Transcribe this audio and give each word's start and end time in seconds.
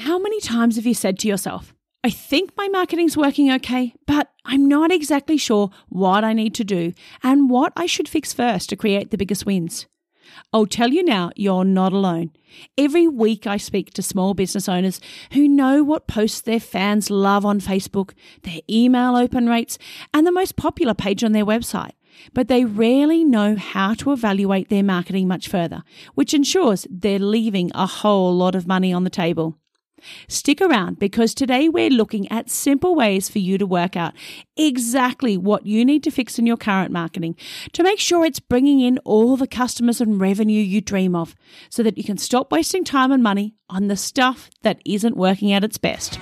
How 0.00 0.18
many 0.18 0.40
times 0.40 0.76
have 0.76 0.86
you 0.86 0.94
said 0.94 1.18
to 1.18 1.28
yourself, 1.28 1.74
I 2.02 2.08
think 2.08 2.56
my 2.56 2.68
marketing's 2.68 3.18
working 3.18 3.52
okay, 3.52 3.92
but 4.06 4.30
I'm 4.46 4.66
not 4.66 4.90
exactly 4.90 5.36
sure 5.36 5.68
what 5.90 6.24
I 6.24 6.32
need 6.32 6.54
to 6.54 6.64
do 6.64 6.94
and 7.22 7.50
what 7.50 7.74
I 7.76 7.84
should 7.84 8.08
fix 8.08 8.32
first 8.32 8.70
to 8.70 8.76
create 8.76 9.10
the 9.10 9.18
biggest 9.18 9.44
wins? 9.44 9.88
I'll 10.54 10.64
tell 10.64 10.88
you 10.88 11.04
now, 11.04 11.32
you're 11.36 11.66
not 11.66 11.92
alone. 11.92 12.30
Every 12.78 13.08
week 13.08 13.46
I 13.46 13.58
speak 13.58 13.92
to 13.92 14.02
small 14.02 14.32
business 14.32 14.70
owners 14.70 15.02
who 15.32 15.46
know 15.46 15.84
what 15.84 16.08
posts 16.08 16.40
their 16.40 16.60
fans 16.60 17.10
love 17.10 17.44
on 17.44 17.60
Facebook, 17.60 18.14
their 18.42 18.60
email 18.70 19.16
open 19.16 19.50
rates, 19.50 19.76
and 20.14 20.26
the 20.26 20.32
most 20.32 20.56
popular 20.56 20.94
page 20.94 21.22
on 21.22 21.32
their 21.32 21.44
website. 21.44 21.92
But 22.32 22.48
they 22.48 22.64
rarely 22.64 23.22
know 23.22 23.54
how 23.54 23.92
to 23.94 24.12
evaluate 24.12 24.70
their 24.70 24.82
marketing 24.82 25.28
much 25.28 25.46
further, 25.46 25.82
which 26.14 26.32
ensures 26.32 26.86
they're 26.88 27.18
leaving 27.18 27.70
a 27.74 27.84
whole 27.84 28.34
lot 28.34 28.54
of 28.54 28.66
money 28.66 28.94
on 28.94 29.04
the 29.04 29.10
table. 29.10 29.59
Stick 30.28 30.60
around 30.60 30.98
because 30.98 31.34
today 31.34 31.68
we're 31.68 31.90
looking 31.90 32.30
at 32.30 32.50
simple 32.50 32.94
ways 32.94 33.28
for 33.28 33.38
you 33.38 33.58
to 33.58 33.66
work 33.66 33.96
out 33.96 34.14
exactly 34.56 35.36
what 35.36 35.66
you 35.66 35.84
need 35.84 36.02
to 36.04 36.10
fix 36.10 36.38
in 36.38 36.46
your 36.46 36.56
current 36.56 36.92
marketing 36.92 37.36
to 37.72 37.82
make 37.82 37.98
sure 37.98 38.24
it's 38.24 38.40
bringing 38.40 38.80
in 38.80 38.98
all 38.98 39.36
the 39.36 39.46
customers 39.46 40.00
and 40.00 40.20
revenue 40.20 40.62
you 40.62 40.80
dream 40.80 41.14
of 41.14 41.34
so 41.68 41.82
that 41.82 41.98
you 41.98 42.04
can 42.04 42.18
stop 42.18 42.52
wasting 42.52 42.84
time 42.84 43.12
and 43.12 43.22
money 43.22 43.54
on 43.68 43.88
the 43.88 43.96
stuff 43.96 44.50
that 44.62 44.80
isn't 44.84 45.16
working 45.16 45.52
at 45.52 45.64
its 45.64 45.78
best. 45.78 46.18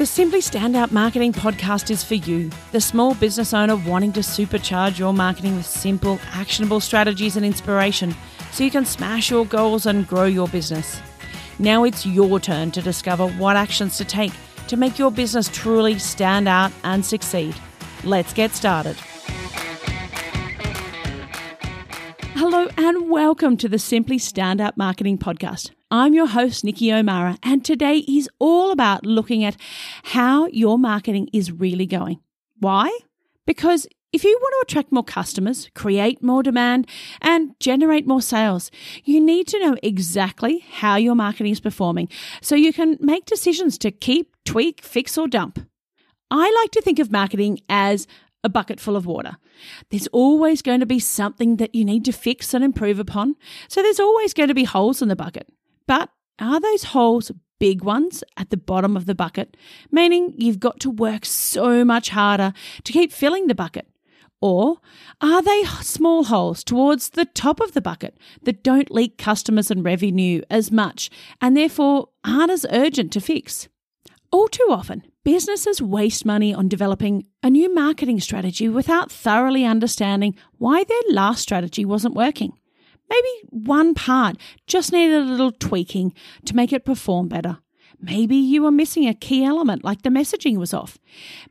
The 0.00 0.06
Simply 0.06 0.38
Standout 0.40 0.92
Marketing 0.92 1.30
podcast 1.30 1.90
is 1.90 2.02
for 2.02 2.14
you, 2.14 2.50
the 2.72 2.80
small 2.80 3.14
business 3.14 3.52
owner 3.52 3.76
wanting 3.76 4.14
to 4.14 4.20
supercharge 4.20 4.98
your 4.98 5.12
marketing 5.12 5.56
with 5.56 5.66
simple, 5.66 6.18
actionable 6.32 6.80
strategies 6.80 7.36
and 7.36 7.44
inspiration 7.44 8.14
so 8.50 8.64
you 8.64 8.70
can 8.70 8.86
smash 8.86 9.30
your 9.30 9.44
goals 9.44 9.84
and 9.84 10.08
grow 10.08 10.24
your 10.24 10.48
business. 10.48 11.02
Now 11.58 11.84
it's 11.84 12.06
your 12.06 12.40
turn 12.40 12.70
to 12.70 12.80
discover 12.80 13.28
what 13.32 13.56
actions 13.56 13.98
to 13.98 14.06
take 14.06 14.32
to 14.68 14.78
make 14.78 14.98
your 14.98 15.10
business 15.10 15.50
truly 15.52 15.98
stand 15.98 16.48
out 16.48 16.72
and 16.82 17.04
succeed. 17.04 17.54
Let's 18.02 18.32
get 18.32 18.52
started. 18.52 18.96
Hello 22.40 22.68
and 22.78 23.10
welcome 23.10 23.58
to 23.58 23.68
the 23.68 23.78
Simply 23.78 24.16
Standout 24.16 24.78
Marketing 24.78 25.18
Podcast. 25.18 25.72
I'm 25.90 26.14
your 26.14 26.26
host, 26.26 26.64
Nikki 26.64 26.90
O'Mara, 26.90 27.36
and 27.42 27.62
today 27.62 27.98
is 28.08 28.30
all 28.38 28.70
about 28.70 29.04
looking 29.04 29.44
at 29.44 29.58
how 30.04 30.46
your 30.46 30.78
marketing 30.78 31.28
is 31.34 31.52
really 31.52 31.84
going. 31.84 32.18
Why? 32.58 32.98
Because 33.46 33.86
if 34.14 34.24
you 34.24 34.38
want 34.40 34.54
to 34.54 34.72
attract 34.72 34.90
more 34.90 35.04
customers, 35.04 35.68
create 35.74 36.22
more 36.22 36.42
demand, 36.42 36.86
and 37.20 37.54
generate 37.60 38.06
more 38.06 38.22
sales, 38.22 38.70
you 39.04 39.20
need 39.20 39.46
to 39.48 39.58
know 39.58 39.76
exactly 39.82 40.60
how 40.60 40.96
your 40.96 41.14
marketing 41.14 41.52
is 41.52 41.60
performing 41.60 42.08
so 42.40 42.54
you 42.54 42.72
can 42.72 42.96
make 43.00 43.26
decisions 43.26 43.76
to 43.76 43.90
keep, 43.90 44.34
tweak, 44.46 44.82
fix, 44.82 45.18
or 45.18 45.28
dump. 45.28 45.58
I 46.30 46.50
like 46.62 46.70
to 46.70 46.80
think 46.80 47.00
of 47.00 47.10
marketing 47.10 47.60
as 47.68 48.06
a 48.42 48.48
bucket 48.48 48.80
full 48.80 48.96
of 48.96 49.06
water. 49.06 49.36
There's 49.90 50.06
always 50.08 50.62
going 50.62 50.80
to 50.80 50.86
be 50.86 50.98
something 50.98 51.56
that 51.56 51.74
you 51.74 51.84
need 51.84 52.04
to 52.06 52.12
fix 52.12 52.54
and 52.54 52.64
improve 52.64 52.98
upon, 52.98 53.36
so 53.68 53.82
there's 53.82 54.00
always 54.00 54.34
going 54.34 54.48
to 54.48 54.54
be 54.54 54.64
holes 54.64 55.02
in 55.02 55.08
the 55.08 55.16
bucket. 55.16 55.48
But 55.86 56.10
are 56.38 56.60
those 56.60 56.84
holes 56.84 57.30
big 57.60 57.84
ones 57.84 58.24
at 58.36 58.50
the 58.50 58.56
bottom 58.56 58.96
of 58.96 59.06
the 59.06 59.14
bucket, 59.14 59.56
meaning 59.92 60.34
you've 60.36 60.58
got 60.58 60.80
to 60.80 60.90
work 60.90 61.24
so 61.24 61.84
much 61.84 62.08
harder 62.08 62.52
to 62.82 62.92
keep 62.92 63.12
filling 63.12 63.46
the 63.46 63.54
bucket? 63.54 63.86
Or 64.40 64.78
are 65.20 65.42
they 65.42 65.64
small 65.82 66.24
holes 66.24 66.64
towards 66.64 67.10
the 67.10 67.26
top 67.26 67.60
of 67.60 67.72
the 67.72 67.82
bucket 67.82 68.16
that 68.42 68.62
don't 68.62 68.90
leak 68.90 69.18
customers 69.18 69.70
and 69.70 69.84
revenue 69.84 70.40
as 70.48 70.72
much 70.72 71.10
and 71.42 71.54
therefore 71.54 72.08
aren't 72.24 72.50
as 72.50 72.64
urgent 72.70 73.12
to 73.12 73.20
fix? 73.20 73.68
All 74.32 74.46
too 74.48 74.68
often, 74.70 75.02
businesses 75.24 75.82
waste 75.82 76.24
money 76.24 76.54
on 76.54 76.68
developing 76.68 77.26
a 77.42 77.50
new 77.50 77.74
marketing 77.74 78.20
strategy 78.20 78.68
without 78.68 79.10
thoroughly 79.10 79.64
understanding 79.64 80.36
why 80.58 80.84
their 80.84 81.00
last 81.10 81.42
strategy 81.42 81.84
wasn't 81.84 82.14
working. 82.14 82.52
Maybe 83.08 83.28
one 83.48 83.92
part 83.92 84.36
just 84.68 84.92
needed 84.92 85.22
a 85.22 85.24
little 85.24 85.50
tweaking 85.50 86.14
to 86.44 86.54
make 86.54 86.72
it 86.72 86.84
perform 86.84 87.28
better. 87.28 87.58
Maybe 88.00 88.36
you 88.36 88.62
were 88.62 88.70
missing 88.70 89.08
a 89.08 89.14
key 89.14 89.44
element 89.44 89.84
like 89.84 90.02
the 90.02 90.10
messaging 90.10 90.56
was 90.58 90.72
off. 90.72 90.96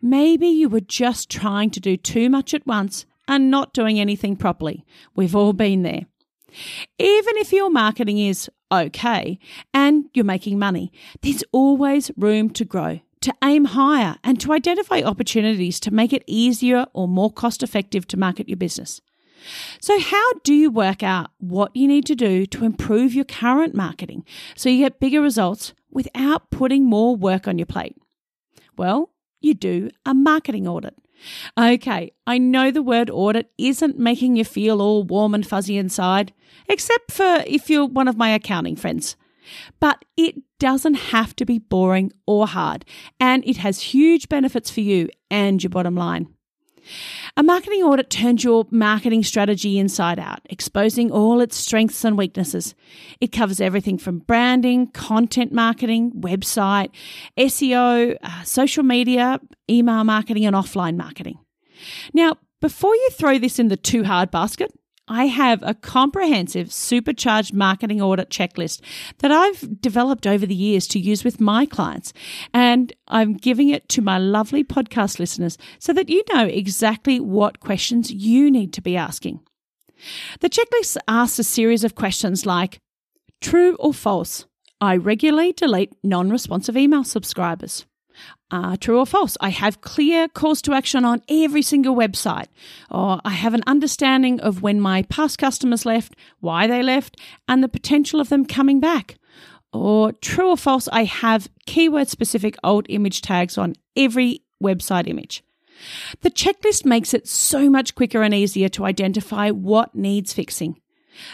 Maybe 0.02 0.48
you 0.48 0.70
were 0.70 0.80
just 0.80 1.30
trying 1.30 1.70
to 1.72 1.82
do 1.82 1.98
too 1.98 2.30
much 2.30 2.54
at 2.54 2.66
once 2.66 3.06
and 3.28 3.52
not 3.52 3.74
doing 3.74 4.00
anything 4.00 4.38
properly. 4.38 4.86
We've 5.16 5.36
all 5.36 5.54
been 5.54 5.84
there. 5.84 6.06
Even 6.98 7.38
if 7.38 7.52
your 7.52 7.70
marketing 7.70 8.18
is 8.18 8.50
okay 8.72 9.40
and 9.74 10.06
you're 10.14 10.26
making 10.26 10.60
money, 10.60 10.92
there's 11.22 11.44
always 11.52 12.12
room 12.18 12.50
to 12.52 12.66
grow, 12.66 13.00
to 13.22 13.34
aim 13.44 13.66
higher, 13.66 14.18
and 14.24 14.40
to 14.42 14.54
identify 14.54 15.02
opportunities 15.02 15.80
to 15.82 15.92
make 15.92 16.14
it 16.14 16.24
easier 16.28 16.86
or 16.94 17.08
more 17.08 17.32
cost 17.32 17.64
effective 17.64 18.08
to 18.08 18.18
market 18.18 18.48
your 18.48 18.58
business. 18.58 19.02
So, 19.80 20.00
how 20.00 20.34
do 20.44 20.54
you 20.54 20.70
work 20.70 21.02
out 21.02 21.32
what 21.38 21.76
you 21.76 21.88
need 21.88 22.06
to 22.08 22.16
do 22.16 22.46
to 22.48 22.66
improve 22.66 23.14
your 23.14 23.26
current 23.26 23.74
marketing 23.74 24.26
so 24.56 24.70
you 24.70 24.84
get 24.84 25.00
bigger 25.00 25.22
results 25.22 25.74
without 25.90 26.52
putting 26.52 26.86
more 26.86 27.16
work 27.16 27.48
on 27.48 27.58
your 27.58 27.66
plate? 27.66 27.96
Well, 28.78 29.12
you 29.42 29.54
do 29.54 29.90
a 30.06 30.14
marketing 30.14 30.68
audit. 30.68 30.96
Okay, 31.58 32.12
I 32.26 32.38
know 32.38 32.72
the 32.72 32.82
word 32.82 33.10
audit 33.10 33.52
isn't 33.58 34.00
making 34.00 34.36
you 34.36 34.46
feel 34.46 34.82
all 34.82 35.04
warm 35.04 35.34
and 35.34 35.46
fuzzy 35.46 35.78
inside, 35.78 36.34
except 36.68 37.12
for 37.12 37.44
if 37.46 37.70
you're 37.70 37.86
one 37.86 38.08
of 38.08 38.18
my 38.18 38.30
accounting 38.30 38.76
friends. 38.76 39.16
But 39.80 40.06
it 40.16 40.36
doesn't 40.60 40.96
have 40.96 41.36
to 41.38 41.46
be 41.46 41.60
boring 41.60 42.12
or 42.28 42.48
hard, 42.48 42.86
and 43.20 43.44
it 43.46 43.58
has 43.58 43.82
huge 43.82 44.30
benefits 44.30 44.70
for 44.70 44.82
you 44.82 45.10
and 45.32 45.62
your 45.64 45.70
bottom 45.70 45.96
line. 45.96 46.34
A 47.38 47.44
marketing 47.44 47.84
audit 47.84 48.10
turns 48.10 48.44
your 48.44 48.66
marketing 48.72 49.24
strategy 49.24 49.78
inside 49.78 50.20
out, 50.20 50.42
exposing 50.50 51.12
all 51.12 51.42
its 51.42 51.56
strengths 51.56 52.04
and 52.04 52.18
weaknesses. 52.18 52.76
It 53.20 53.32
covers 53.32 53.62
everything 53.62 53.98
from 53.98 54.20
branding, 54.20 54.88
content 54.88 55.52
marketing, 55.52 56.12
website, 56.14 56.90
SEO, 57.38 58.18
uh, 58.22 58.44
social 58.44 58.84
media, 58.84 59.40
email 59.70 60.04
marketing, 60.04 60.46
and 60.46 60.56
offline 60.56 60.96
marketing. 60.96 61.40
Now, 62.14 62.38
before 62.62 62.96
you 62.96 63.10
throw 63.12 63.40
this 63.40 63.60
in 63.60 63.70
the 63.70 63.78
too 63.78 64.04
hard 64.04 64.32
basket, 64.32 64.72
I 65.10 65.26
have 65.26 65.64
a 65.64 65.74
comprehensive 65.74 66.72
supercharged 66.72 67.52
marketing 67.52 68.00
audit 68.00 68.30
checklist 68.30 68.80
that 69.18 69.32
I've 69.32 69.82
developed 69.82 70.28
over 70.28 70.46
the 70.46 70.56
years 70.56 70.88
to 70.90 71.00
use 71.00 71.24
with 71.24 71.42
my 71.42 71.66
clients. 71.66 72.14
And 72.54 72.94
I'm 73.08 73.34
giving 73.34 73.70
it 73.70 73.90
to 73.90 74.04
my 74.04 74.20
lovely 74.20 74.64
podcast 74.64 75.18
listeners 75.18 75.58
so 75.80 75.94
that 75.94 76.10
you 76.10 76.24
know 76.32 76.46
exactly 76.46 77.20
what 77.20 77.60
questions 77.60 78.12
you 78.12 78.52
need 78.52 78.72
to 78.74 78.82
be 78.82 78.96
asking. 78.96 79.40
The 80.42 80.50
checklist 80.50 80.98
asks 81.08 81.40
a 81.40 81.44
series 81.44 81.84
of 81.84 81.96
questions 81.96 82.46
like 82.46 82.80
True 83.42 83.76
or 83.80 83.94
false? 83.94 84.46
I 84.80 84.96
regularly 84.96 85.54
delete 85.54 85.94
non 86.04 86.30
responsive 86.30 86.78
email 86.78 87.04
subscribers. 87.04 87.86
Uh, 88.52 88.76
true 88.78 88.98
or 88.98 89.06
false? 89.06 89.38
I 89.40 89.50
have 89.50 89.82
clear 89.82 90.28
calls 90.28 90.62
to 90.64 90.74
action 90.74 91.06
on 91.06 91.22
every 91.30 91.62
single 91.62 91.96
website, 91.96 92.48
or 92.90 93.22
I 93.24 93.32
have 93.32 93.54
an 93.54 93.64
understanding 93.68 94.40
of 94.40 94.62
when 94.62 94.82
my 94.82 95.04
past 95.04 95.38
customers 95.38 95.86
left, 95.86 96.16
why 96.40 96.66
they 96.66 96.82
left, 96.82 97.18
and 97.48 97.64
the 97.64 97.70
potential 97.70 98.20
of 98.20 98.30
them 98.30 98.46
coming 98.46 98.80
back. 98.80 99.18
Or 99.72 100.14
true 100.14 100.50
or 100.50 100.58
false? 100.58 100.88
I 100.92 101.04
have 101.04 101.50
keyword 101.68 102.08
specific 102.08 102.56
alt 102.64 102.88
image 102.90 103.22
tags 103.22 103.58
on 103.58 103.76
every 103.96 104.42
website 104.64 105.08
image. 105.08 105.44
The 106.22 106.32
checklist 106.32 106.86
makes 106.86 107.14
it 107.14 107.28
so 107.28 107.70
much 107.70 107.96
quicker 107.96 108.24
and 108.24 108.34
easier 108.34 108.70
to 108.70 108.86
identify 108.86 109.52
what 109.52 109.96
needs 109.96 110.34
fixing. 110.34 110.82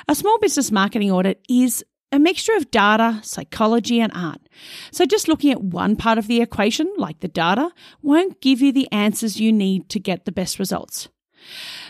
A 0.08 0.16
small 0.16 0.38
business 0.40 0.72
marketing 0.72 1.12
audit 1.12 1.42
is 1.50 1.84
a 2.16 2.20
mixture 2.20 2.56
of 2.56 2.72
data, 2.72 3.20
psychology, 3.24 4.00
and 4.00 4.12
art. 4.16 4.40
So, 4.90 5.06
just 5.06 5.28
looking 5.28 5.52
at 5.52 5.62
one 5.62 5.98
part 5.98 6.18
of 6.18 6.28
the 6.28 6.42
equation, 6.42 6.92
like 6.98 7.20
the 7.20 7.28
data, 7.28 7.72
won't 8.02 8.40
give 8.40 8.62
you 8.62 8.72
the 8.72 8.90
answers 8.92 9.40
you 9.40 9.52
need 9.52 9.90
to 9.90 10.00
get 10.00 10.24
the 10.24 10.32
best 10.32 10.58
results. 10.58 11.10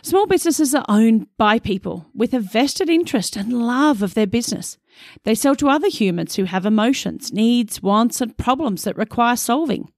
Small 0.02 0.26
businesses 0.26 0.74
are 0.74 0.84
owned 0.90 1.28
by 1.38 1.60
people 1.60 2.08
with 2.16 2.34
a 2.34 2.40
vested 2.40 2.90
interest 2.90 3.38
and 3.38 3.54
love 3.54 4.02
of 4.02 4.16
their 4.16 4.28
business. 4.28 4.80
They 5.24 5.36
sell 5.36 5.56
to 5.58 5.70
other 5.70 5.90
humans 5.90 6.36
who 6.36 6.46
have 6.46 6.66
emotions, 6.66 7.32
needs, 7.32 7.84
wants, 7.84 8.20
and 8.20 8.36
problems 8.36 8.84
that 8.84 8.98
require 8.98 9.36
solving. 9.36 9.92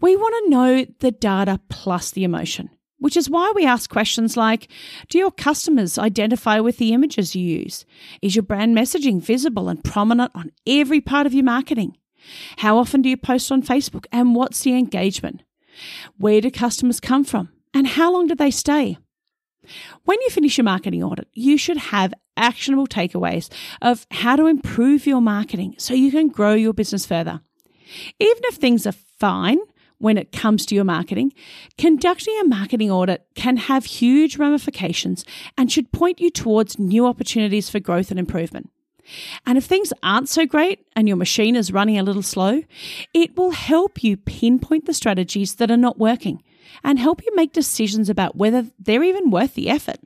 We 0.00 0.14
want 0.14 0.34
to 0.44 0.50
know 0.50 0.86
the 1.00 1.10
data 1.10 1.58
plus 1.70 2.10
the 2.10 2.24
emotion 2.24 2.68
which 2.98 3.16
is 3.16 3.30
why 3.30 3.52
we 3.54 3.64
ask 3.64 3.90
questions 3.90 4.36
like 4.36 4.68
Do 5.08 5.18
your 5.18 5.30
customers 5.30 5.98
identify 5.98 6.60
with 6.60 6.78
the 6.78 6.92
images 6.92 7.34
you 7.34 7.60
use? 7.60 7.84
Is 8.22 8.36
your 8.36 8.42
brand 8.42 8.76
messaging 8.76 9.22
visible 9.22 9.68
and 9.68 9.82
prominent 9.82 10.32
on 10.34 10.52
every 10.66 11.00
part 11.00 11.26
of 11.26 11.34
your 11.34 11.44
marketing? 11.44 11.96
How 12.58 12.78
often 12.78 13.02
do 13.02 13.08
you 13.08 13.16
post 13.16 13.50
on 13.52 13.62
Facebook 13.62 14.06
and 14.12 14.34
what's 14.34 14.60
the 14.60 14.74
engagement? 14.74 15.42
Where 16.16 16.40
do 16.40 16.50
customers 16.50 17.00
come 17.00 17.24
from 17.24 17.50
and 17.72 17.86
how 17.86 18.12
long 18.12 18.26
do 18.26 18.34
they 18.34 18.50
stay? 18.50 18.98
When 20.04 20.20
you 20.22 20.30
finish 20.30 20.56
your 20.56 20.64
marketing 20.64 21.02
audit, 21.02 21.28
you 21.34 21.58
should 21.58 21.76
have 21.76 22.14
actionable 22.36 22.86
takeaways 22.86 23.52
of 23.82 24.06
how 24.10 24.36
to 24.36 24.46
improve 24.46 25.06
your 25.06 25.20
marketing 25.20 25.74
so 25.78 25.94
you 25.94 26.10
can 26.10 26.28
grow 26.28 26.54
your 26.54 26.72
business 26.72 27.04
further. 27.04 27.40
Even 28.18 28.42
if 28.44 28.56
things 28.56 28.86
are 28.86 28.92
fine 28.92 29.58
when 29.98 30.16
it 30.16 30.32
comes 30.32 30.64
to 30.66 30.74
your 30.74 30.84
marketing, 30.84 31.32
conducting 31.76 32.38
a 32.40 32.48
marketing 32.48 32.90
audit 32.90 33.26
can 33.34 33.56
have 33.56 33.84
huge 33.84 34.36
ramifications 34.38 35.24
and 35.56 35.70
should 35.70 35.92
point 35.92 36.20
you 36.20 36.30
towards 36.30 36.78
new 36.78 37.06
opportunities 37.06 37.68
for 37.68 37.80
growth 37.80 38.10
and 38.10 38.18
improvement. 38.18 38.70
And 39.46 39.56
if 39.56 39.64
things 39.64 39.92
aren't 40.02 40.28
so 40.28 40.46
great 40.46 40.86
and 40.94 41.08
your 41.08 41.16
machine 41.16 41.56
is 41.56 41.72
running 41.72 41.98
a 41.98 42.02
little 42.02 42.22
slow, 42.22 42.62
it 43.14 43.36
will 43.36 43.52
help 43.52 44.04
you 44.04 44.16
pinpoint 44.16 44.86
the 44.86 44.94
strategies 44.94 45.54
that 45.56 45.70
are 45.70 45.76
not 45.76 45.98
working 45.98 46.42
and 46.84 46.98
help 46.98 47.24
you 47.24 47.34
make 47.34 47.52
decisions 47.52 48.08
about 48.08 48.36
whether 48.36 48.66
they're 48.78 49.02
even 49.02 49.30
worth 49.30 49.54
the 49.54 49.70
effort. 49.70 49.98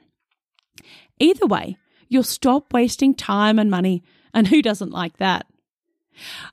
Either 1.18 1.46
way, 1.46 1.76
you'll 2.08 2.22
stop 2.22 2.72
wasting 2.72 3.14
time 3.14 3.58
and 3.58 3.70
money, 3.70 4.02
and 4.32 4.48
who 4.48 4.62
doesn't 4.62 4.90
like 4.90 5.18
that? 5.18 5.46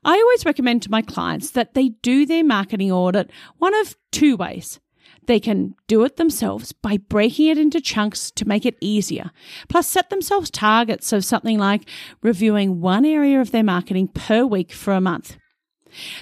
I 0.04 0.14
always 0.14 0.46
recommend 0.46 0.82
to 0.84 0.92
my 0.92 1.02
clients 1.02 1.52
that 1.52 1.74
they 1.74 1.90
do 1.90 2.26
their 2.26 2.44
marketing 2.44 2.92
audit 2.92 3.32
one 3.58 3.76
of 3.76 3.96
two 4.12 4.36
ways. 4.36 4.80
They 5.26 5.40
can 5.40 5.76
do 5.88 6.04
it 6.06 6.18
themselves 6.18 6.72
by 6.72 6.98
breaking 6.98 7.48
it 7.50 7.58
into 7.58 7.82
chunks 7.82 8.32
to 8.32 8.48
make 8.48 8.66
it 8.66 8.78
easier, 8.82 9.32
plus 9.68 9.88
set 9.88 10.10
themselves 10.10 10.50
targets 10.50 11.14
of 11.14 11.24
something 11.24 11.60
like 11.60 11.88
reviewing 12.24 12.82
one 12.82 13.06
area 13.06 13.40
of 13.40 13.52
their 13.52 13.64
marketing 13.64 14.08
per 14.08 14.44
week 14.46 14.72
for 14.72 14.94
a 14.94 15.02
month. 15.02 15.38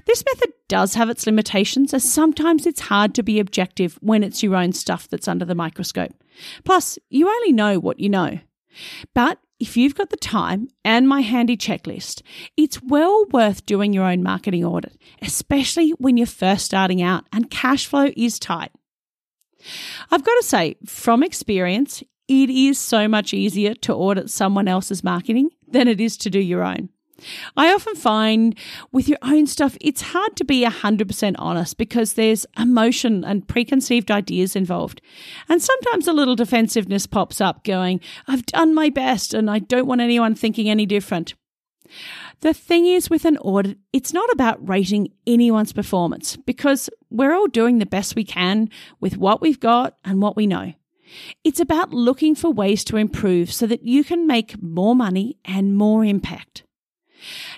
This 0.05 0.23
method 0.25 0.53
does 0.67 0.95
have 0.95 1.09
its 1.09 1.25
limitations, 1.25 1.93
as 1.93 2.03
sometimes 2.03 2.65
it's 2.65 2.81
hard 2.81 3.13
to 3.15 3.23
be 3.23 3.39
objective 3.39 3.97
when 4.01 4.23
it's 4.23 4.43
your 4.43 4.55
own 4.55 4.73
stuff 4.73 5.07
that's 5.07 5.27
under 5.27 5.45
the 5.45 5.55
microscope. 5.55 6.13
Plus, 6.63 6.99
you 7.09 7.29
only 7.29 7.51
know 7.51 7.79
what 7.79 7.99
you 7.99 8.09
know. 8.09 8.39
But 9.13 9.39
if 9.59 9.75
you've 9.75 9.95
got 9.95 10.09
the 10.09 10.17
time 10.17 10.67
and 10.85 11.07
my 11.07 11.21
handy 11.21 11.57
checklist, 11.57 12.21
it's 12.55 12.81
well 12.81 13.25
worth 13.31 13.65
doing 13.65 13.93
your 13.93 14.05
own 14.05 14.21
marketing 14.21 14.63
audit, 14.63 14.97
especially 15.21 15.91
when 15.97 16.17
you're 16.17 16.27
first 16.27 16.65
starting 16.65 17.01
out 17.01 17.25
and 17.31 17.49
cash 17.49 17.87
flow 17.87 18.11
is 18.15 18.39
tight. 18.39 18.71
I've 20.11 20.23
got 20.23 20.35
to 20.35 20.43
say, 20.43 20.75
from 20.85 21.23
experience, 21.23 22.03
it 22.27 22.49
is 22.49 22.77
so 22.77 23.07
much 23.07 23.33
easier 23.33 23.73
to 23.73 23.93
audit 23.93 24.29
someone 24.29 24.67
else's 24.67 25.03
marketing 25.03 25.49
than 25.67 25.87
it 25.87 25.99
is 25.99 26.17
to 26.17 26.29
do 26.29 26.39
your 26.39 26.63
own. 26.63 26.89
I 27.55 27.73
often 27.73 27.95
find 27.95 28.57
with 28.91 29.09
your 29.09 29.17
own 29.21 29.47
stuff, 29.47 29.77
it's 29.81 30.01
hard 30.01 30.35
to 30.37 30.45
be 30.45 30.63
100% 30.65 31.35
honest 31.37 31.77
because 31.77 32.13
there's 32.13 32.45
emotion 32.57 33.23
and 33.23 33.47
preconceived 33.47 34.11
ideas 34.11 34.55
involved. 34.55 35.01
And 35.49 35.61
sometimes 35.61 36.07
a 36.07 36.13
little 36.13 36.35
defensiveness 36.35 37.07
pops 37.07 37.41
up 37.41 37.63
going, 37.63 38.01
I've 38.27 38.45
done 38.45 38.73
my 38.73 38.89
best 38.89 39.33
and 39.33 39.49
I 39.49 39.59
don't 39.59 39.87
want 39.87 40.01
anyone 40.01 40.35
thinking 40.35 40.69
any 40.69 40.85
different. 40.85 41.33
The 42.41 42.53
thing 42.53 42.85
is, 42.85 43.09
with 43.09 43.25
an 43.25 43.37
audit, 43.37 43.77
it's 43.93 44.13
not 44.13 44.29
about 44.31 44.67
rating 44.67 45.09
anyone's 45.25 45.73
performance 45.73 46.35
because 46.35 46.89
we're 47.09 47.33
all 47.33 47.47
doing 47.47 47.79
the 47.79 47.85
best 47.85 48.15
we 48.15 48.25
can 48.25 48.69
with 48.99 49.17
what 49.17 49.41
we've 49.41 49.59
got 49.59 49.97
and 50.03 50.21
what 50.21 50.35
we 50.35 50.45
know. 50.45 50.73
It's 51.43 51.61
about 51.61 51.93
looking 51.93 52.35
for 52.35 52.51
ways 52.51 52.83
to 52.85 52.97
improve 52.97 53.51
so 53.51 53.65
that 53.67 53.83
you 53.83 54.03
can 54.03 54.27
make 54.27 54.61
more 54.61 54.95
money 54.95 55.37
and 55.45 55.75
more 55.75 56.03
impact. 56.03 56.63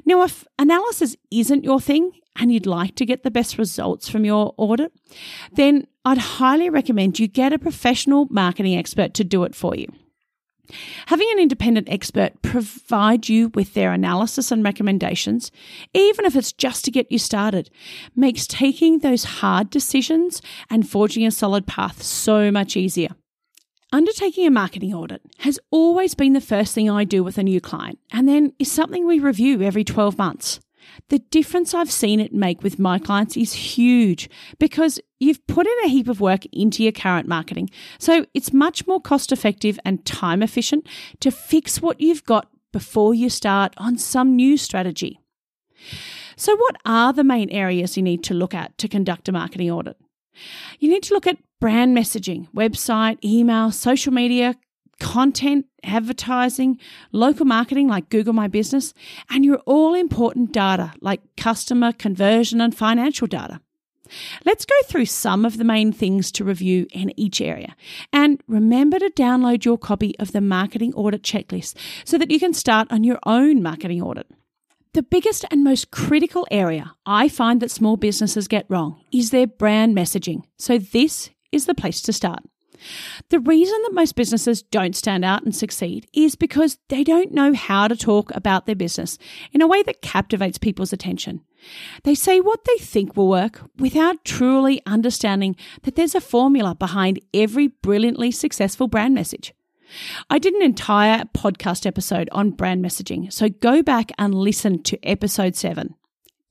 Now, 0.06 0.24
if 0.24 0.46
analysis 0.58 1.16
isn't 1.32 1.64
your 1.64 1.80
thing 1.80 2.12
and 2.38 2.52
you'd 2.52 2.66
like 2.66 2.96
to 2.96 3.06
get 3.06 3.24
the 3.24 3.32
best 3.32 3.58
results 3.58 4.08
from 4.08 4.26
your 4.26 4.54
audit, 4.58 4.92
then 5.54 5.88
I'd 6.06 6.18
highly 6.18 6.70
recommend 6.70 7.20
you 7.20 7.28
get 7.28 7.54
a 7.54 7.60
professional 7.60 8.28
marketing 8.30 8.76
expert 8.76 9.14
to 9.16 9.24
do 9.24 9.44
it 9.44 9.56
for 9.56 9.76
you. 9.76 9.88
Having 11.08 11.30
an 11.32 11.40
independent 11.40 11.90
expert 11.90 12.42
provide 12.42 13.28
you 13.28 13.50
with 13.56 13.74
their 13.74 13.92
analysis 13.92 14.52
and 14.52 14.64
recommendations, 14.64 15.52
even 15.94 16.26
if 16.26 16.36
it's 16.36 16.52
just 16.52 16.86
to 16.86 16.92
get 16.92 17.12
you 17.12 17.18
started, 17.18 17.70
makes 18.16 18.46
taking 18.46 19.00
those 19.00 19.24
hard 19.24 19.70
decisions 19.70 20.42
and 20.70 20.88
forging 20.88 21.26
a 21.26 21.32
solid 21.32 21.66
path 21.66 22.04
so 22.04 22.52
much 22.52 22.78
easier. 22.78 23.10
Undertaking 23.92 24.46
a 24.46 24.52
marketing 24.52 24.94
audit 24.94 25.22
has 25.40 25.60
always 25.72 26.14
been 26.14 26.34
the 26.34 26.42
first 26.42 26.76
thing 26.76 26.88
I 26.88 27.04
do 27.04 27.24
with 27.24 27.40
a 27.40 27.44
new 27.44 27.60
client, 27.60 27.98
and 28.12 28.28
then 28.28 28.54
is 28.60 28.72
something 28.72 29.08
we 29.08 29.18
review 29.18 29.64
every 29.64 29.84
12 29.84 30.16
months. 30.16 30.60
The 31.10 31.18
difference 31.18 31.74
I've 31.74 31.92
seen 31.92 32.20
it 32.20 32.32
make 32.32 32.62
with 32.62 32.78
my 32.78 33.00
clients 33.00 33.36
is 33.36 33.54
huge 33.54 34.30
because 34.60 35.00
you've 35.20 35.46
put 35.48 35.66
in 35.66 35.74
a 35.84 35.88
heap 35.88 36.08
of 36.08 36.22
work 36.22 36.46
into 36.52 36.84
your 36.84 36.92
current 36.92 37.28
marketing. 37.28 37.72
So 37.98 38.28
it's 38.36 38.54
much 38.54 38.86
more 38.86 39.02
cost 39.02 39.32
effective 39.32 39.80
and 39.84 40.06
time 40.06 40.44
efficient 40.44 40.88
to 41.22 41.32
fix 41.32 41.82
what 41.82 42.00
you've 42.00 42.26
got 42.26 42.48
before 42.72 43.16
you 43.16 43.28
start 43.28 43.74
on 43.78 43.98
some 43.98 44.36
new 44.36 44.56
strategy. 44.56 45.20
So, 46.36 46.56
what 46.56 46.78
are 46.86 47.12
the 47.12 47.24
main 47.24 47.50
areas 47.50 47.98
you 47.98 48.04
need 48.04 48.24
to 48.26 48.34
look 48.34 48.54
at 48.54 48.78
to 48.78 48.88
conduct 48.88 49.28
a 49.28 49.32
marketing 49.32 49.72
audit? 49.72 49.98
You 50.80 50.90
need 50.90 51.04
to 51.04 51.14
look 51.14 51.28
at 51.28 51.38
brand 51.60 51.96
messaging, 51.96 52.48
website, 52.52 53.24
email, 53.24 53.72
social 53.72 54.14
media, 54.14 54.56
content, 55.00 55.66
advertising, 55.84 56.78
local 57.12 57.46
marketing 57.46 57.88
like 57.88 58.10
Google 58.10 58.34
My 58.34 58.48
Business, 58.48 58.94
and 59.30 59.46
your 59.46 59.58
all 59.66 59.94
important 59.94 60.52
data 60.52 60.94
like 61.02 61.22
customer, 61.38 61.92
conversion, 61.92 62.62
and 62.62 62.76
financial 62.76 63.28
data. 63.28 63.62
Let's 64.46 64.66
go 64.66 64.76
through 64.86 65.06
some 65.06 65.46
of 65.46 65.58
the 65.58 65.64
main 65.64 65.92
things 65.92 66.32
to 66.34 66.44
review 66.44 66.88
in 66.92 67.18
each 67.20 67.42
area. 67.42 67.76
And 68.12 68.42
remember 68.48 68.98
to 69.00 69.12
download 69.12 69.66
your 69.66 69.78
copy 69.78 70.18
of 70.20 70.32
the 70.32 70.42
marketing 70.42 70.94
audit 70.96 71.22
checklist 71.22 71.76
so 72.06 72.18
that 72.18 72.32
you 72.32 72.40
can 72.40 72.54
start 72.54 72.92
on 72.92 73.04
your 73.04 73.20
own 73.26 73.62
marketing 73.62 74.02
audit. 74.02 74.28
The 74.94 75.04
biggest 75.04 75.46
and 75.52 75.64
most 75.64 75.92
critical 75.92 76.48
area 76.50 76.96
I 77.06 77.30
find 77.30 77.62
that 77.62 77.70
small 77.70 77.96
businesses 77.96 78.48
get 78.48 78.66
wrong 78.70 79.00
is 79.14 79.30
their 79.30 79.46
brand 79.46 79.96
messaging. 79.96 80.42
So, 80.58 80.80
this 80.80 81.30
is 81.52 81.66
the 81.66 81.76
place 81.76 82.02
to 82.02 82.14
start. 82.14 82.42
The 83.30 83.40
reason 83.40 83.78
that 83.84 83.94
most 83.94 84.16
businesses 84.16 84.62
don't 84.62 84.96
stand 84.96 85.26
out 85.26 85.44
and 85.44 85.56
succeed 85.56 86.08
is 86.14 86.36
because 86.36 86.78
they 86.88 87.04
don't 87.04 87.34
know 87.34 87.54
how 87.54 87.88
to 87.88 87.96
talk 87.96 88.34
about 88.34 88.66
their 88.66 88.76
business 88.76 89.18
in 89.52 89.62
a 89.62 89.68
way 89.68 89.84
that 89.84 90.02
captivates 90.02 90.58
people's 90.58 90.94
attention. 90.94 91.42
They 92.04 92.16
say 92.16 92.40
what 92.40 92.64
they 92.66 92.78
think 92.78 93.18
will 93.18 93.28
work 93.28 93.62
without 93.78 94.24
truly 94.24 94.82
understanding 94.86 95.56
that 95.84 95.96
there's 95.96 96.16
a 96.16 96.22
formula 96.22 96.74
behind 96.74 97.20
every 97.34 97.68
brilliantly 97.68 98.32
successful 98.32 98.88
brand 98.88 99.14
message. 99.14 99.54
I 100.30 100.40
did 100.40 100.54
an 100.54 100.62
entire 100.62 101.26
podcast 101.36 101.86
episode 101.86 102.30
on 102.32 102.52
brand 102.52 102.84
messaging, 102.84 103.34
so 103.34 103.50
go 103.50 103.82
back 103.82 104.12
and 104.18 104.36
listen 104.36 104.84
to 104.84 105.04
episode 105.04 105.56
7. 105.56 105.96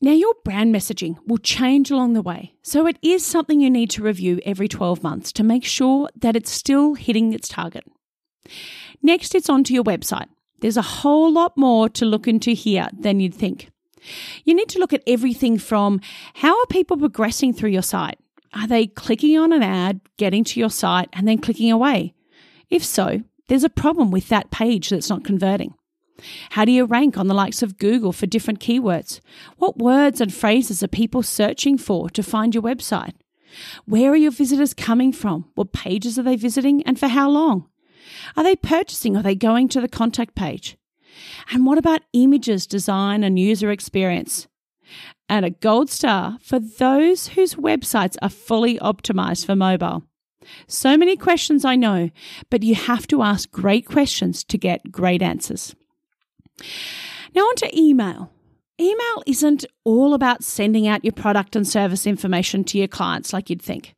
Now, 0.01 0.13
your 0.13 0.35
brand 0.45 0.73
messaging 0.73 1.17
will 1.27 1.39
change 1.39 1.91
along 1.91 2.13
the 2.13 2.23
way, 2.23 2.55
so 2.63 2.87
it 2.87 2.99
is 3.03 3.27
something 3.27 3.61
you 3.61 3.69
need 3.69 3.91
to 3.91 4.03
review 4.03 4.41
every 4.45 4.69
12 4.69 5.03
months 5.03 5.33
to 5.33 5.43
make 5.43 5.65
sure 5.65 6.09
that 6.15 6.37
it's 6.37 6.53
still 6.53 6.95
hitting 6.95 7.33
its 7.33 7.49
target. 7.49 7.85
Next, 9.03 9.35
it's 9.35 9.49
onto 9.49 9.75
your 9.75 9.83
website. 9.83 10.29
There's 10.61 10.77
a 10.77 10.83
whole 10.83 11.33
lot 11.33 11.57
more 11.57 11.89
to 11.91 12.05
look 12.05 12.29
into 12.29 12.53
here 12.53 12.89
than 12.97 13.19
you'd 13.19 13.35
think. 13.35 13.71
You 14.45 14.55
need 14.55 14.69
to 14.71 14.79
look 14.79 14.93
at 14.93 15.03
everything 15.07 15.59
from 15.59 16.01
how 16.35 16.57
are 16.59 16.67
people 16.67 16.97
progressing 16.97 17.53
through 17.53 17.71
your 17.71 17.83
site? 17.83 18.19
Are 18.55 18.69
they 18.69 18.87
clicking 18.87 19.37
on 19.37 19.53
an 19.53 19.63
ad, 19.63 20.01
getting 20.17 20.45
to 20.45 20.61
your 20.61 20.71
site, 20.71 21.09
and 21.13 21.27
then 21.27 21.39
clicking 21.39 21.71
away? 21.71 22.15
If 22.71 22.85
so, 22.85 23.23
there's 23.49 23.65
a 23.65 23.71
problem 23.71 24.11
with 24.11 24.29
that 24.29 24.51
page 24.51 24.91
that's 24.91 25.11
not 25.11 25.25
converting. 25.25 25.75
How 26.51 26.65
do 26.65 26.73
you 26.73 26.85
rank 26.85 27.17
on 27.17 27.29
the 27.29 27.35
likes 27.35 27.63
of 27.63 27.79
Google 27.79 28.13
for 28.13 28.27
different 28.27 28.61
keywords? 28.61 29.21
What 29.57 29.79
words 29.79 30.21
and 30.21 30.33
phrases 30.33 30.83
are 30.83 30.89
people 30.89 31.23
searching 31.23 31.79
for 31.79 32.11
to 32.11 32.23
find 32.23 32.55
your 32.55 32.63
website? 32.63 33.15
Where 33.87 34.13
are 34.13 34.17
your 34.17 34.31
visitors 34.31 34.75
coming 34.75 35.13
from? 35.13 35.47
What 35.55 35.73
pages 35.73 36.19
are 36.19 36.23
they 36.23 36.37
visiting 36.37 36.83
and 36.83 36.99
for 36.99 37.09
how 37.09 37.31
long? 37.31 37.69
Are 38.37 38.45
they 38.45 38.57
purchasing 38.57 39.17
or 39.17 39.21
are 39.21 39.23
they 39.23 39.35
going 39.35 39.69
to 39.69 39.81
the 39.81 39.89
contact 39.89 40.35
page? 40.35 40.77
And 41.51 41.67
what 41.67 41.79
about 41.79 42.03
images, 42.13 42.67
design, 42.67 43.25
and 43.25 43.39
user 43.39 43.71
experience? 43.71 44.47
And 45.29 45.45
a 45.45 45.51
gold 45.51 45.91
star 45.91 46.39
for 46.43 46.59
those 46.59 47.29
whose 47.29 47.55
websites 47.55 48.17
are 48.23 48.29
fully 48.29 48.79
optimized 48.79 49.47
for 49.47 49.57
mobile. 49.57 50.05
So 50.67 50.97
many 50.97 51.17
questions, 51.17 51.65
I 51.65 51.77
know, 51.77 52.11
but 52.49 52.63
you 52.63 52.75
have 52.75 53.07
to 53.09 53.23
ask 53.23 53.51
great 53.51 53.85
questions 53.85 54.45
to 54.45 54.57
get 54.57 54.91
great 54.91 55.21
answers. 55.21 55.75
Now, 57.35 57.43
on 57.43 57.55
to 57.57 57.79
email. 57.79 58.33
Email 58.81 59.23
isn't 59.27 59.65
all 59.85 60.15
about 60.15 60.45
sending 60.45 60.87
out 60.87 61.05
your 61.05 61.13
product 61.13 61.57
and 61.57 61.67
service 61.67 62.07
information 62.07 62.65
to 62.65 62.79
your 62.79 62.89
clients 62.89 63.33
like 63.33 63.51
you'd 63.51 63.63
think. 63.63 63.95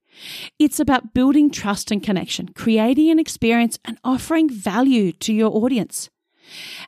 It's 0.58 0.80
about 0.80 1.14
building 1.14 1.50
trust 1.50 1.90
and 1.90 2.02
connection, 2.02 2.48
creating 2.48 3.10
an 3.10 3.18
experience, 3.18 3.78
and 3.84 3.98
offering 4.04 4.50
value 4.50 5.12
to 5.12 5.32
your 5.32 5.50
audience. 5.50 6.10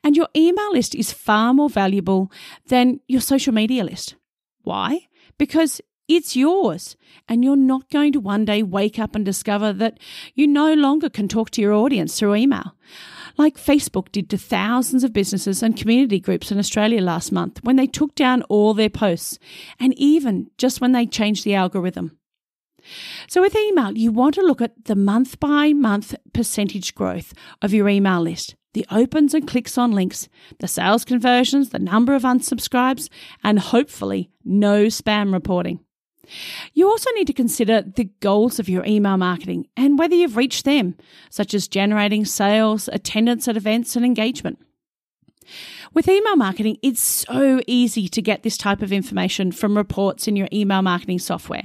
And 0.03 0.17
your 0.17 0.29
email 0.35 0.73
list 0.73 0.95
is 0.95 1.13
far 1.13 1.55
more 1.55 1.71
valuable 1.71 2.33
than 2.67 3.01
your 3.07 3.21
social 3.21 3.55
media 3.55 3.85
list. 3.85 4.17
Why? 4.63 5.09
Because 5.39 5.81
It's 6.09 6.37
yours. 6.37 6.97
And 7.29 7.45
you're 7.45 7.57
not 7.57 7.89
going 7.91 8.13
to 8.13 8.21
one 8.21 8.45
day 8.45 8.63
wake 8.63 8.99
up 8.99 9.15
and 9.15 9.25
discover 9.25 9.73
that 9.75 9.99
you 10.35 10.47
no 10.47 10.75
longer 10.75 11.09
can 11.09 11.29
talk 11.29 11.51
to 11.51 11.61
your 11.63 11.73
audience 11.73 12.19
through 12.19 12.35
email. 12.35 12.77
Like 13.37 13.57
Facebook 13.57 14.13
did 14.13 14.29
to 14.31 14.39
thousands 14.39 15.05
of 15.05 15.13
businesses 15.13 15.63
and 15.63 15.77
community 15.77 16.21
groups 16.21 16.51
in 16.53 16.59
Australia 16.59 17.01
last 17.01 17.33
month 17.33 17.63
when 17.63 17.77
they 17.77 17.87
took 17.87 18.15
down 18.15 18.43
all 18.45 18.75
their 18.75 18.91
posts, 18.91 19.39
and 19.79 19.95
even 19.99 20.51
just 20.59 20.81
when 20.81 20.93
they 20.93 21.07
changed 21.07 21.45
the 21.45 21.55
algorithm. 21.55 22.19
So, 23.29 23.41
with 23.41 23.57
email, 23.57 23.97
you 23.97 24.11
want 24.11 24.35
to 24.35 24.43
look 24.43 24.61
at 24.61 24.85
the 24.85 24.97
month 24.97 25.39
by 25.39 25.73
month 25.73 26.15
percentage 26.33 26.95
growth 26.95 27.33
of 27.61 27.73
your 27.73 27.89
email 27.89 28.21
list, 28.21 28.57
the 28.75 28.87
opens 28.91 29.35
and 29.35 29.47
clicks 29.47 29.79
on 29.79 29.93
links, 29.93 30.29
the 30.59 30.69
sales 30.69 31.05
conversions, 31.05 31.71
the 31.71 31.79
number 31.79 32.15
of 32.15 32.23
unsubscribes, 32.23 33.09
and 33.45 33.59
hopefully 33.59 34.31
no 34.45 34.87
spam 34.87 35.33
reporting. 35.33 35.81
You 36.73 36.89
also 36.89 37.11
need 37.15 37.27
to 37.27 37.33
consider 37.33 37.83
the 37.83 38.11
goals 38.21 38.59
of 38.59 38.69
your 38.69 38.85
email 38.85 39.17
marketing 39.17 39.67
and 39.77 39.99
whether 39.99 40.15
you've 40.15 40.37
reached 40.37 40.65
them, 40.65 40.97
such 41.31 41.55
as 41.55 41.69
generating 41.69 42.25
sales, 42.25 42.89
attendance 42.93 43.49
at 43.49 43.57
events, 43.57 43.97
and 43.97 44.05
engagement. 44.05 44.59
With 45.93 46.09
email 46.09 46.37
marketing, 46.37 46.79
it's 46.83 47.03
so 47.03 47.61
easy 47.67 48.09
to 48.09 48.23
get 48.23 48.43
this 48.43 48.57
type 48.57 48.83
of 48.83 48.93
information 48.93 49.53
from 49.53 49.77
reports 49.77 50.27
in 50.27 50.37
your 50.37 50.49
email 50.53 50.83
marketing 50.83 51.19
software. 51.19 51.65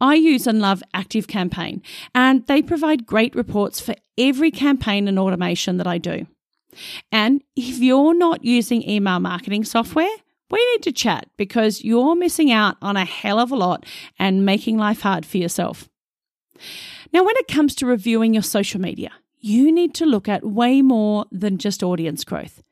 I 0.00 0.14
use 0.14 0.46
and 0.46 0.60
love 0.60 0.82
ActiveCampaign, 0.94 1.82
and 2.14 2.46
they 2.46 2.62
provide 2.62 3.06
great 3.06 3.34
reports 3.36 3.78
for 3.78 3.94
every 4.18 4.50
campaign 4.50 5.06
and 5.06 5.18
automation 5.18 5.76
that 5.76 5.86
I 5.86 5.98
do. 5.98 6.26
And 7.12 7.42
if 7.54 7.78
you're 7.78 8.14
not 8.14 8.44
using 8.44 8.88
email 8.88 9.20
marketing 9.20 9.64
software, 9.64 10.16
we 10.52 10.72
need 10.72 10.82
to 10.84 10.92
chat 10.92 11.28
because 11.36 11.82
you're 11.82 12.14
missing 12.14 12.52
out 12.52 12.76
on 12.80 12.96
a 12.96 13.04
hell 13.04 13.40
of 13.40 13.50
a 13.50 13.56
lot 13.56 13.84
and 14.18 14.46
making 14.46 14.76
life 14.76 15.00
hard 15.00 15.26
for 15.26 15.38
yourself. 15.38 15.88
Now, 17.12 17.24
when 17.24 17.36
it 17.38 17.48
comes 17.48 17.74
to 17.76 17.86
reviewing 17.86 18.34
your 18.34 18.42
social 18.42 18.80
media, 18.80 19.10
you 19.40 19.72
need 19.72 19.94
to 19.94 20.06
look 20.06 20.28
at 20.28 20.44
way 20.44 20.82
more 20.82 21.26
than 21.32 21.58
just 21.58 21.82
audience 21.82 22.22
growth. 22.22 22.62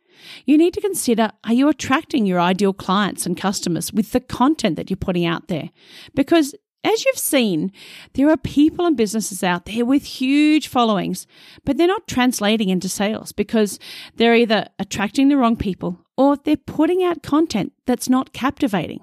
You 0.44 0.58
need 0.58 0.74
to 0.74 0.80
consider 0.80 1.32
are 1.44 1.54
you 1.54 1.68
attracting 1.68 2.26
your 2.26 2.40
ideal 2.40 2.72
clients 2.72 3.26
and 3.26 3.36
customers 3.36 3.92
with 3.92 4.12
the 4.12 4.20
content 4.20 4.76
that 4.76 4.90
you're 4.90 4.96
putting 4.96 5.24
out 5.24 5.48
there? 5.48 5.70
Because 6.14 6.54
as 6.84 7.04
you've 7.04 7.18
seen, 7.18 7.72
there 8.14 8.30
are 8.30 8.36
people 8.36 8.86
and 8.86 8.96
businesses 8.96 9.42
out 9.42 9.66
there 9.66 9.84
with 9.84 10.04
huge 10.04 10.68
followings, 10.68 11.26
but 11.64 11.76
they're 11.76 11.86
not 11.86 12.08
translating 12.08 12.68
into 12.68 12.88
sales 12.88 13.32
because 13.32 13.78
they're 14.16 14.34
either 14.34 14.68
attracting 14.78 15.28
the 15.28 15.36
wrong 15.36 15.56
people 15.56 15.98
or 16.20 16.36
they're 16.36 16.54
putting 16.54 17.02
out 17.02 17.22
content 17.22 17.72
that's 17.86 18.10
not 18.10 18.34
captivating. 18.34 19.00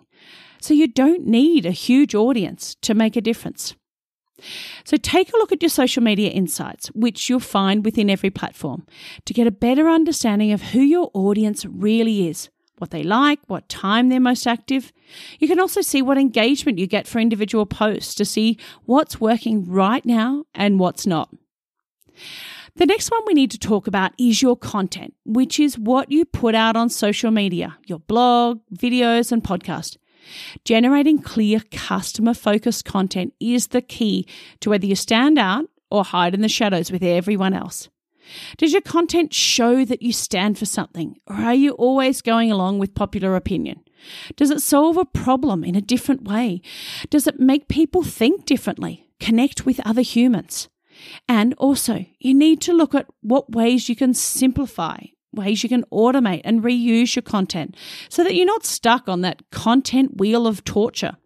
So 0.62 0.75
you 0.75 0.88
don't 0.88 1.25
need 1.25 1.65
a 1.65 1.71
huge 1.71 2.13
audience 2.13 2.75
to 2.83 2.93
make 2.93 3.15
a 3.15 3.21
difference. 3.21 3.74
So 4.83 4.97
take 4.97 5.33
a 5.33 5.38
look 5.38 5.51
at 5.51 5.63
your 5.63 5.69
social 5.69 6.03
media 6.03 6.29
insights, 6.29 6.89
which 6.89 7.27
you'll 7.27 7.39
find 7.39 7.83
within 7.83 8.12
every 8.12 8.29
platform, 8.29 8.86
to 9.25 9.33
get 9.33 9.47
a 9.47 9.51
better 9.51 9.89
understanding 9.89 10.51
of 10.51 10.62
who 10.62 10.81
your 10.81 11.09
audience 11.15 11.65
really 11.65 12.27
is 12.27 12.50
what 12.77 12.91
they 12.91 13.01
like, 13.01 13.39
what 13.47 13.67
time 13.67 14.09
they're 14.09 14.19
most 14.19 14.45
active. 14.45 14.93
You 15.39 15.47
can 15.47 15.59
also 15.59 15.81
see 15.81 16.03
what 16.03 16.19
engagement 16.19 16.77
you 16.77 16.86
get 16.86 17.07
for 17.07 17.17
individual 17.17 17.65
posts 17.65 18.13
to 18.13 18.25
see 18.25 18.59
what's 18.86 19.19
working 19.19 19.65
right 19.65 20.05
now 20.05 20.45
and 20.53 20.79
what's 20.79 21.07
not. 21.07 21.33
The 22.77 22.86
next 22.86 23.10
one 23.10 23.24
we 23.25 23.34
need 23.34 23.50
to 23.51 23.57
talk 23.57 23.88
about 23.88 24.12
is 24.19 24.43
your 24.43 24.55
content, 24.55 25.15
which 25.25 25.60
is 25.60 25.79
what 25.79 26.12
you 26.12 26.25
put 26.25 26.53
out 26.53 26.75
on 26.75 26.89
social 26.89 27.31
media, 27.31 27.75
your 27.88 27.98
blog, 27.98 28.60
videos, 28.72 29.31
and 29.31 29.43
podcast. 29.43 29.98
Generating 30.63 31.19
clear, 31.19 31.62
customer 31.72 32.36
focused 32.36 32.86
content 32.86 33.34
is 33.39 33.69
the 33.69 33.81
key 33.81 34.27
to 34.60 34.69
whether 34.69 34.86
you 34.86 34.96
stand 34.96 35.39
out 35.39 35.65
or 35.89 36.03
hide 36.03 36.36
in 36.36 36.41
the 36.41 36.48
shadows 36.48 36.91
with 36.91 37.01
everyone 37.01 37.55
else. 37.55 37.89
Does 38.57 38.74
your 38.74 38.84
content 38.84 39.34
show 39.34 39.84
that 39.84 40.03
you 40.03 40.13
stand 40.13 40.60
for 40.60 40.65
something, 40.67 41.15
or 41.25 41.38
are 41.38 41.55
you 41.55 41.72
always 41.72 42.22
going 42.22 42.51
along 42.51 42.77
with 42.77 42.93
popular 42.93 43.36
opinion? 43.36 43.81
Does 44.36 44.51
it 44.51 44.62
solve 44.62 44.98
a 44.98 45.05
problem 45.05 45.63
in 45.63 45.74
a 45.74 45.81
different 45.81 46.25
way? 46.25 46.62
Does 47.10 47.25
it 47.25 47.39
make 47.39 47.69
people 47.69 48.03
think 48.03 48.46
differently, 48.46 49.07
connect 49.19 49.65
with 49.65 49.79
other 49.84 50.03
humans? 50.03 50.69
And 51.27 51.54
also, 51.58 52.06
you 52.20 52.34
need 52.34 52.62
to 52.62 52.74
look 52.74 52.96
at 52.96 53.08
what 53.22 53.51
ways 53.51 53.89
you 53.89 53.96
can 53.96 54.13
simplify, 54.13 54.98
ways 55.34 55.63
you 55.63 55.70
can 55.70 55.84
automate 55.92 56.42
and 56.44 56.63
reuse 56.63 57.16
your 57.16 57.24
content 57.24 57.75
so 58.10 58.24
that 58.24 58.36
you're 58.36 58.46
not 58.46 58.66
stuck 58.66 59.08
on 59.08 59.22
that 59.22 59.50
content 59.51 60.18
wheel 60.18 60.48
of 60.48 60.63
torture. 60.63 61.18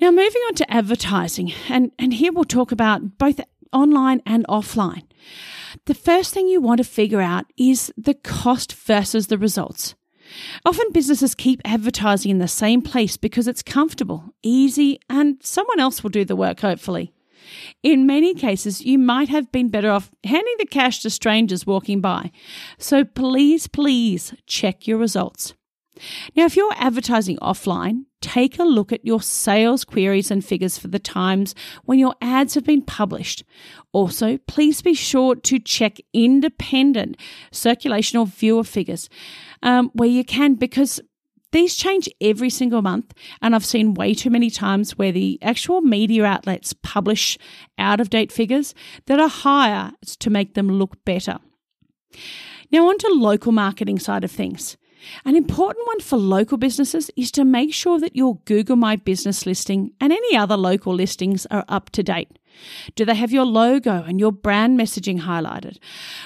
Now, 0.00 0.10
moving 0.10 0.42
on 0.42 0.54
to 0.56 0.72
advertising, 0.72 1.52
and, 1.68 1.90
and 1.98 2.14
here 2.14 2.32
we'll 2.32 2.44
talk 2.44 2.70
about 2.70 3.18
both 3.18 3.40
online 3.72 4.22
and 4.24 4.46
offline. 4.48 5.02
The 5.86 5.94
first 5.94 6.32
thing 6.32 6.48
you 6.48 6.60
want 6.60 6.78
to 6.78 6.84
figure 6.84 7.20
out 7.20 7.46
is 7.56 7.92
the 7.96 8.14
cost 8.14 8.72
versus 8.72 9.26
the 9.26 9.38
results. 9.38 9.94
Often 10.64 10.92
businesses 10.92 11.34
keep 11.34 11.60
advertising 11.64 12.30
in 12.30 12.38
the 12.38 12.48
same 12.48 12.82
place 12.82 13.16
because 13.16 13.48
it's 13.48 13.62
comfortable, 13.62 14.34
easy, 14.42 15.00
and 15.08 15.38
someone 15.42 15.80
else 15.80 16.02
will 16.02 16.10
do 16.10 16.24
the 16.24 16.36
work, 16.36 16.60
hopefully. 16.60 17.12
In 17.82 18.06
many 18.06 18.34
cases, 18.34 18.80
you 18.82 18.98
might 18.98 19.28
have 19.28 19.50
been 19.52 19.68
better 19.68 19.90
off 19.90 20.10
handing 20.24 20.54
the 20.58 20.66
cash 20.66 21.02
to 21.02 21.10
strangers 21.10 21.66
walking 21.66 22.00
by. 22.00 22.30
So 22.78 23.04
please, 23.04 23.66
please 23.66 24.34
check 24.46 24.86
your 24.86 24.98
results. 24.98 25.54
Now, 26.36 26.44
if 26.44 26.56
you're 26.56 26.72
advertising 26.76 27.38
offline, 27.38 28.04
take 28.20 28.58
a 28.58 28.64
look 28.64 28.92
at 28.92 29.04
your 29.04 29.20
sales 29.20 29.84
queries 29.84 30.30
and 30.30 30.44
figures 30.44 30.78
for 30.78 30.88
the 30.88 30.98
times 30.98 31.54
when 31.84 31.98
your 31.98 32.14
ads 32.20 32.54
have 32.54 32.64
been 32.64 32.82
published. 32.82 33.44
Also, 33.92 34.38
please 34.46 34.82
be 34.82 34.94
sure 34.94 35.34
to 35.34 35.58
check 35.58 35.98
independent 36.12 37.16
circulation 37.50 38.18
or 38.18 38.26
viewer 38.26 38.64
figures 38.64 39.08
um, 39.62 39.90
where 39.92 40.08
you 40.08 40.24
can, 40.24 40.54
because 40.54 41.00
these 41.52 41.74
change 41.74 42.08
every 42.20 42.50
single 42.50 42.82
month, 42.82 43.14
and 43.40 43.54
I've 43.54 43.64
seen 43.64 43.94
way 43.94 44.14
too 44.14 44.30
many 44.30 44.50
times 44.50 44.98
where 44.98 45.12
the 45.12 45.38
actual 45.42 45.80
media 45.80 46.24
outlets 46.24 46.74
publish 46.74 47.38
out 47.78 48.00
of 48.00 48.10
date 48.10 48.30
figures 48.32 48.74
that 49.06 49.20
are 49.20 49.28
higher 49.28 49.92
to 50.18 50.30
make 50.30 50.54
them 50.54 50.68
look 50.68 51.04
better. 51.04 51.38
Now, 52.70 52.88
on 52.88 52.98
to 52.98 53.08
local 53.08 53.52
marketing 53.52 53.98
side 53.98 54.24
of 54.24 54.30
things. 54.30 54.76
An 55.24 55.36
important 55.36 55.86
one 55.86 56.00
for 56.00 56.16
local 56.16 56.58
businesses 56.58 57.10
is 57.16 57.30
to 57.32 57.44
make 57.44 57.72
sure 57.72 57.98
that 58.00 58.16
your 58.16 58.40
Google 58.44 58.76
My 58.76 58.96
Business 58.96 59.46
listing 59.46 59.92
and 60.00 60.12
any 60.12 60.36
other 60.36 60.56
local 60.56 60.92
listings 60.92 61.46
are 61.46 61.64
up 61.68 61.90
to 61.90 62.02
date. 62.02 62.38
Do 62.94 63.04
they 63.04 63.14
have 63.14 63.32
your 63.32 63.44
logo 63.44 64.02
and 64.02 64.18
your 64.20 64.32
brand 64.32 64.78
messaging 64.78 65.20
highlighted? 65.20 65.78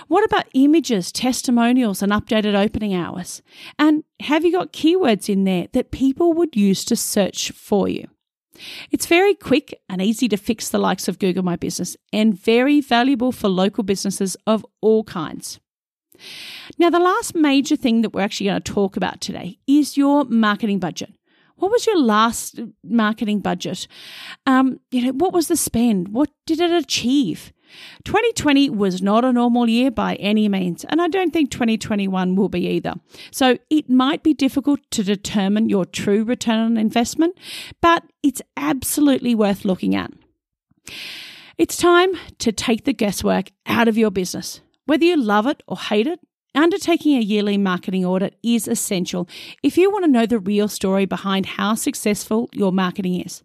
What 0.09 0.25
about 0.25 0.49
images, 0.55 1.13
testimonials, 1.13 2.03
and 2.03 2.13
updated 2.13 2.55
opening 2.55 2.95
hours? 2.95 3.43
And 3.79 4.05
have 4.21 4.45
you 4.45 4.53
got 4.53 4.73
keywords 4.73 5.29
in 5.29 5.45
there 5.45 5.69
that 5.73 5.91
people 5.91 6.33
would 6.33 6.57
use 6.57 6.85
to 6.87 6.97
search 6.97 7.51
for 7.53 7.89
you? 7.89 8.09
It's 8.91 9.07
very 9.07 9.35
quick 9.35 9.81
and 9.89 10.03
easy 10.03 10.29
to 10.29 10.37
fix 10.37 10.69
the 10.69 10.79
likes 10.79 11.09
of 11.09 11.19
Google 11.19 11.43
My 11.43 11.57
Business 11.57 11.97
and 12.13 12.39
very 12.39 12.81
valuable 12.81 13.33
for 13.33 13.49
local 13.49 13.83
businesses 13.83 14.37
of 14.47 14.65
all 14.81 15.05
kinds. 15.05 15.59
Now, 16.79 16.91
the 16.91 17.01
last 17.01 17.35
major 17.35 17.77
thing 17.77 18.03
that 18.03 18.13
we're 18.13 18.21
actually 18.21 18.47
going 18.47 18.63
to 18.63 18.73
talk 18.73 18.97
about 18.97 19.21
today 19.21 19.59
is 19.67 19.97
your 19.97 20.25
marketing 20.25 20.79
budget. 20.79 21.13
What 21.63 21.71
was 21.71 21.87
your 21.87 22.01
last 22.01 22.59
marketing 22.83 23.39
budget? 23.39 23.87
Um, 24.47 24.81
you 24.91 25.01
know, 25.01 25.13
what 25.13 25.33
was 25.33 25.47
the 25.47 25.55
spend? 25.55 26.09
What 26.09 26.29
did 26.45 26.59
it 26.59 26.73
achieve? 26.73 27.53
2020 28.05 28.69
was 28.71 29.01
not 29.01 29.25
a 29.25 29.33
normal 29.33 29.69
year 29.69 29.93
by 29.93 30.17
any 30.17 30.49
means, 30.49 30.85
and 30.87 31.01
I 31.01 31.07
don't 31.07 31.33
think 31.33 31.53
2021 31.53 32.35
will 32.35 32.49
be 32.49 32.67
either. 32.67 32.95
So 33.31 33.59
it 33.71 33.89
might 33.89 34.25
be 34.25 34.35
difficult 34.35 34.81
to 34.91 35.05
determine 35.05 35.69
your 35.69 35.85
true 35.85 36.25
return 36.25 36.59
on 36.59 36.77
investment, 36.77 37.39
but 37.81 38.03
it's 38.25 38.43
absolutely 38.57 39.37
worth 39.37 39.65
looking 39.65 39.95
at. 39.95 40.11
It's 41.59 41.77
time 41.77 42.11
to 42.41 42.51
take 42.51 42.87
the 42.87 42.93
guesswork 42.93 43.53
out 43.67 43.87
of 43.87 43.97
your 43.97 44.11
business. 44.11 44.63
Whether 44.87 45.05
you 45.05 45.17
love 45.17 45.47
it 45.47 45.63
or 45.69 45.79
hate 45.79 46.09
it, 46.09 46.19
undertaking 46.55 47.17
a 47.17 47.21
yearly 47.21 47.57
marketing 47.57 48.05
audit 48.05 48.37
is 48.43 48.69
essential 48.69 49.29
if 49.63 49.79
you 49.79 49.91
want 49.91 50.05
to 50.05 50.11
know 50.11 50.27
the 50.27 50.39
real 50.39 50.69
story 50.69 51.07
behind 51.07 51.47
how 51.47 51.75
successful 51.75 52.49
your 52.53 52.73
marketing 52.73 53.21
is. 53.21 53.43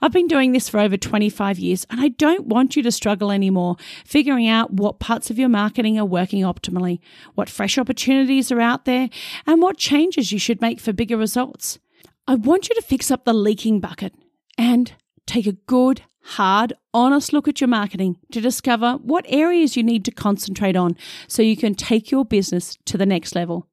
I've 0.00 0.12
been 0.12 0.26
doing 0.26 0.52
this 0.52 0.68
for 0.68 0.80
over 0.80 0.96
25 0.96 1.58
years 1.58 1.86
and 1.88 2.00
I 2.00 2.08
don't 2.08 2.46
want 2.46 2.76
you 2.76 2.82
to 2.82 2.92
struggle 2.92 3.30
anymore 3.30 3.76
figuring 4.04 4.48
out 4.48 4.72
what 4.72 4.98
parts 4.98 5.30
of 5.30 5.38
your 5.38 5.48
marketing 5.48 5.98
are 5.98 6.04
working 6.04 6.42
optimally, 6.42 7.00
what 7.34 7.48
fresh 7.48 7.78
opportunities 7.78 8.50
are 8.50 8.60
out 8.60 8.84
there, 8.84 9.08
and 9.46 9.62
what 9.62 9.76
changes 9.76 10.32
you 10.32 10.38
should 10.38 10.60
make 10.60 10.80
for 10.80 10.92
bigger 10.92 11.16
results. 11.16 11.78
I 12.26 12.34
want 12.34 12.68
you 12.68 12.74
to 12.74 12.82
fix 12.82 13.10
up 13.10 13.24
the 13.24 13.32
leaking 13.32 13.80
bucket 13.80 14.14
and 14.58 14.92
take 15.26 15.46
a 15.46 15.52
good, 15.52 16.02
hard, 16.22 16.72
honest 16.94 17.32
look 17.32 17.48
at 17.48 17.60
your 17.60 17.68
marketing 17.68 18.18
to 18.30 18.40
discover 18.40 18.94
what 19.02 19.24
areas 19.28 19.76
you 19.76 19.82
need 19.82 20.04
to 20.04 20.10
concentrate 20.10 20.76
on 20.76 20.96
so 21.26 21.42
you 21.42 21.56
can 21.56 21.74
take 21.74 22.10
your 22.10 22.24
business 22.24 22.78
to 22.86 22.96
the 22.96 23.06
next 23.06 23.34
level. 23.34 23.66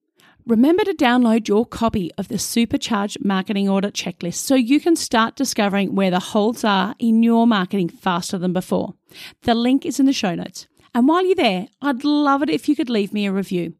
Remember 0.45 0.83
to 0.83 0.93
download 0.93 1.47
your 1.47 1.65
copy 1.65 2.11
of 2.17 2.27
the 2.27 2.39
Supercharged 2.39 3.23
Marketing 3.23 3.69
Audit 3.69 3.93
Checklist 3.93 4.35
so 4.35 4.55
you 4.55 4.79
can 4.79 4.95
start 4.95 5.35
discovering 5.35 5.93
where 5.93 6.09
the 6.09 6.19
holes 6.19 6.63
are 6.63 6.95
in 6.97 7.21
your 7.21 7.45
marketing 7.45 7.89
faster 7.89 8.37
than 8.37 8.53
before. 8.53 8.95
The 9.43 9.53
link 9.53 9.85
is 9.85 9.99
in 9.99 10.07
the 10.07 10.13
show 10.13 10.33
notes. 10.33 10.67
And 10.95 11.07
while 11.07 11.23
you're 11.23 11.35
there, 11.35 11.67
I'd 11.81 12.03
love 12.03 12.41
it 12.41 12.49
if 12.49 12.67
you 12.67 12.75
could 12.75 12.89
leave 12.89 13.13
me 13.13 13.27
a 13.27 13.31
review. 13.31 13.75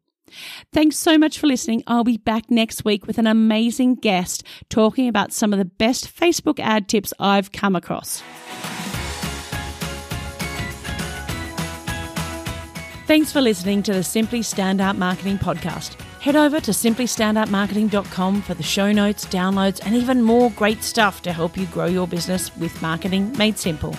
Thanks 0.72 0.96
so 0.96 1.18
much 1.18 1.38
for 1.38 1.46
listening. 1.46 1.82
I'll 1.86 2.04
be 2.04 2.18
back 2.18 2.50
next 2.50 2.84
week 2.84 3.06
with 3.06 3.18
an 3.18 3.26
amazing 3.26 3.96
guest 3.96 4.44
talking 4.68 5.08
about 5.08 5.32
some 5.32 5.52
of 5.52 5.58
the 5.58 5.64
best 5.64 6.14
Facebook 6.14 6.58
ad 6.58 6.88
tips 6.88 7.12
I've 7.18 7.52
come 7.52 7.76
across. 7.76 8.22
Thanks 13.06 13.32
for 13.32 13.40
listening 13.40 13.82
to 13.82 13.92
the 13.92 14.04
Simply 14.04 14.40
Standout 14.40 14.96
Marketing 14.96 15.36
Podcast. 15.36 16.00
Head 16.20 16.36
over 16.36 16.60
to 16.60 16.70
simplystandoutmarketing.com 16.70 18.42
for 18.42 18.54
the 18.54 18.62
show 18.62 18.92
notes, 18.92 19.24
downloads, 19.26 19.80
and 19.84 19.96
even 19.96 20.22
more 20.22 20.50
great 20.50 20.84
stuff 20.84 21.22
to 21.22 21.32
help 21.32 21.56
you 21.56 21.66
grow 21.66 21.86
your 21.86 22.06
business 22.06 22.54
with 22.58 22.80
marketing 22.80 23.36
made 23.36 23.58
simple. 23.58 23.96